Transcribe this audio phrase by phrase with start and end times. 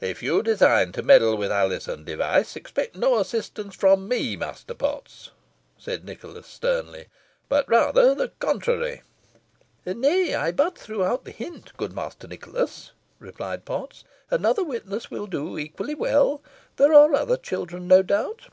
[0.00, 5.32] "If you design to meddle with Alizon Device, expect no assistance from me, Master Potts,"
[5.76, 7.08] said Nicholas, sternly,
[7.50, 9.02] "but rather the contrary."
[9.84, 14.04] "Nay, I but threw out the hint, good Master Nicholas," replied Potts.
[14.30, 16.40] "Another witness will do equally well.
[16.76, 18.48] There are other children, no doubt.